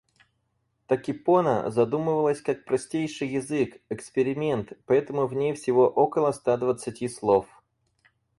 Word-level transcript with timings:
Токипона 0.87 1.69
задумывалась 1.69 2.41
как 2.41 2.65
простейший 2.65 3.27
язык-эксперимент, 3.27 4.73
поэтому 4.87 5.27
в 5.27 5.35
ней 5.35 5.53
всего 5.53 5.87
около 5.87 6.31
ста 6.31 6.57
двадцати 6.57 7.07
слов. 7.07 7.47